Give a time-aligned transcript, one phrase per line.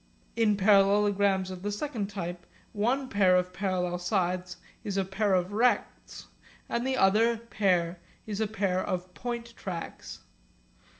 [0.35, 5.51] In parallelograms of the second type one pair of parallel sides is a pair of
[5.53, 6.25] rects
[6.67, 10.21] and the other pair is a pair of point tracks.